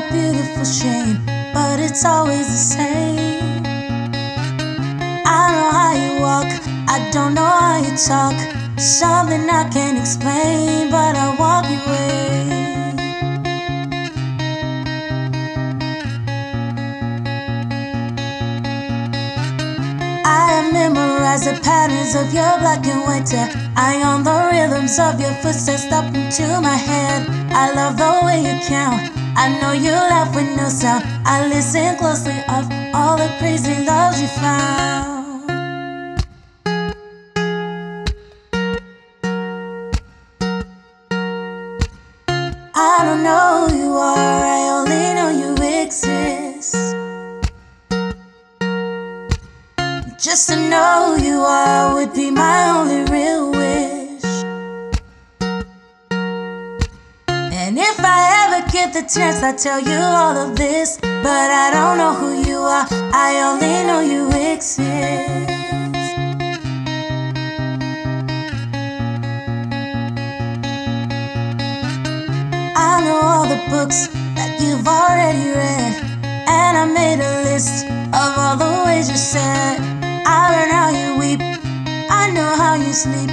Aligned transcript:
a 0.00 0.12
beautiful 0.12 0.64
shame, 0.64 1.18
but 1.52 1.80
it's 1.80 2.04
always 2.04 2.46
the 2.46 2.62
same. 2.76 3.62
I 5.26 5.42
know 5.52 5.70
how 5.78 5.92
you 6.02 6.12
walk, 6.20 6.50
I 6.88 6.98
don't 7.12 7.34
know 7.34 7.52
how 7.62 7.78
you 7.84 7.92
talk. 7.96 8.36
Something 8.78 9.48
I 9.50 9.68
can't 9.70 9.98
explain, 9.98 10.90
but 10.90 11.16
I 11.16 11.28
walk 11.42 11.64
your 11.72 11.84
way. 11.90 12.30
I 20.24 20.70
memorize 20.72 21.44
the 21.44 21.60
patterns 21.62 22.14
of 22.14 22.32
your 22.32 22.52
black 22.60 22.86
and 22.86 23.02
white 23.02 23.28
hair. 23.28 23.48
I 23.76 24.02
own 24.08 24.24
the 24.24 24.38
rhythms 24.50 24.98
of 24.98 25.20
your 25.20 25.34
footsteps 25.42 25.92
up 25.92 26.06
into 26.14 26.46
my 26.60 26.76
head. 26.76 27.28
I 27.52 27.72
love 27.72 27.96
the 27.96 28.12
way 28.24 28.38
you 28.48 28.58
count. 28.66 28.99
I 29.42 29.48
know 29.58 29.72
you 29.72 29.92
laugh 29.92 30.34
with 30.34 30.54
no 30.54 30.68
sound. 30.68 31.02
I 31.24 31.48
listen 31.48 31.96
closely 31.96 32.36
of 32.46 32.70
all 32.92 33.16
the 33.16 33.34
crazy 33.38 33.86
loves 33.86 34.20
you 34.20 34.28
found. 34.28 35.50
I 42.74 42.98
don't 43.06 43.22
know 43.22 43.68
who 43.70 43.78
you 43.78 43.92
are, 43.94 44.44
I 44.44 44.60
only 44.76 45.04
know 45.16 45.30
you 45.42 45.52
exist. 45.84 46.76
Just 50.22 50.50
to 50.50 50.56
know 50.68 51.16
who 51.16 51.24
you 51.24 51.40
are 51.40 51.94
would 51.94 52.12
be 52.12 52.30
my 52.30 52.68
only 52.76 53.10
real 53.10 53.59
the 59.00 59.08
chance, 59.08 59.42
I 59.42 59.52
tell 59.52 59.80
you 59.80 59.98
all 59.98 60.36
of 60.36 60.56
this. 60.56 60.98
But 61.00 61.50
I 61.64 61.70
don't 61.72 61.96
know 61.98 62.14
who 62.14 62.48
you 62.48 62.58
are, 62.58 62.86
I 63.12 63.40
only 63.48 63.76
know 63.88 64.00
you 64.00 64.28
exist. 64.52 64.80
I 72.76 73.02
know 73.04 73.20
all 73.22 73.46
the 73.48 73.60
books 73.70 74.08
that 74.36 74.58
you've 74.60 74.86
already 74.86 75.50
read. 75.50 75.94
And 76.48 76.76
I 76.76 76.84
made 76.84 77.20
a 77.20 77.44
list 77.44 77.86
of 77.86 78.30
all 78.36 78.56
the 78.56 78.84
ways 78.86 79.08
you 79.08 79.16
said. 79.16 79.78
I 80.26 80.40
learned 80.52 80.72
how 80.72 80.90
you 80.90 81.18
weep. 81.18 81.40
I 82.10 82.30
know 82.32 82.54
how 82.56 82.74
you 82.74 82.92
sleep. 82.92 83.30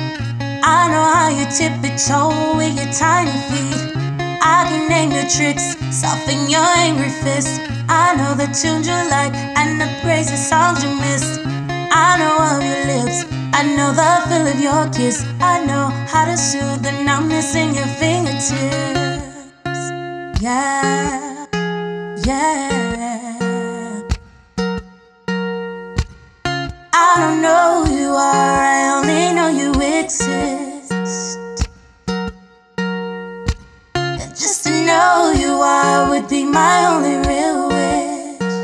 I 0.63 0.87
know 0.91 1.05
how 1.15 1.29
you 1.29 1.45
tip 1.51 1.73
a 1.83 1.97
toe 1.97 2.55
with 2.57 2.75
your 2.77 2.91
tiny 2.93 3.31
feet. 3.49 4.06
I 4.49 4.63
can 4.69 4.87
name 4.87 5.11
your 5.11 5.27
tricks, 5.27 5.75
soften 5.91 6.49
your 6.49 6.63
angry 6.63 7.09
fist. 7.09 7.59
I 7.89 8.15
know 8.15 8.33
the 8.33 8.47
tunes 8.47 8.87
you 8.87 8.95
like 9.11 9.35
and 9.59 9.81
the 9.81 9.89
crazy 10.01 10.37
songs 10.37 10.81
you 10.81 10.89
missed. 10.95 11.41
I 11.91 12.15
know 12.17 12.35
of 12.55 12.63
your 12.63 12.83
lips. 12.87 13.25
I 13.51 13.63
know 13.75 13.91
the 13.91 14.11
feel 14.29 14.47
of 14.47 14.59
your 14.67 14.87
kiss. 14.93 15.25
I 15.41 15.65
know 15.65 15.89
how 16.07 16.23
to 16.23 16.37
soothe 16.37 16.81
the 16.81 16.93
numbness 17.03 17.55
in 17.55 17.75
your 17.75 17.87
fingertips. 17.99 18.51
Yeah, 20.41 21.45
yeah. 22.23 22.87
I 26.93 27.13
don't 27.19 27.41
know 27.41 27.83
who 27.83 27.99
you 27.99 28.09
are, 28.11 28.63
I 28.75 28.95
only 28.95 29.33
know 29.35 29.49
you 29.49 29.71
exist. 29.99 30.66
My 36.57 36.87
only 36.93 37.15
real 37.29 37.59
wish. 37.77 38.55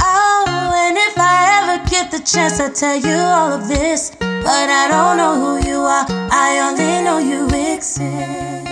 Oh, 0.00 0.72
and 0.84 0.96
if 1.08 1.16
I 1.34 1.38
ever 1.58 1.76
get 1.90 2.12
the 2.12 2.20
chance, 2.32 2.60
I 2.60 2.68
tell 2.70 2.96
you 3.08 3.18
all 3.36 3.50
of 3.58 3.66
this. 3.66 4.00
But 4.20 4.68
I 4.82 4.84
don't 4.92 5.16
know 5.20 5.34
who 5.42 5.52
you 5.68 5.78
are, 5.94 6.06
I 6.46 6.48
only 6.66 6.92
know 7.04 7.18
you 7.30 7.40
exist. 7.74 8.67